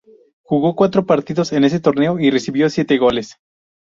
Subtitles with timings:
[0.41, 3.35] Jugó cuatro partidos en ese torneo y recibió siete goles.